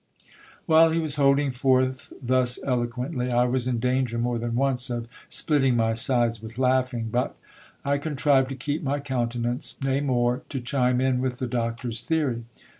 [0.65, 5.07] While he was holding forth thus eloquently, I was in danger more than once of
[5.27, 7.37] splitting my sides with laughing But
[7.85, 12.45] I contrived to keep my countenance: nay, more; to chime in with the doctor's theory.